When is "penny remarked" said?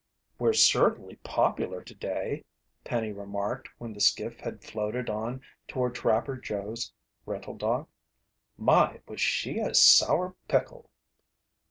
2.83-3.69